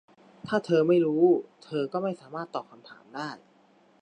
[0.47, 1.23] ถ้าเธอไม่รู้
[1.63, 3.29] เธอก็ไม่สามารถตอบคำถามได้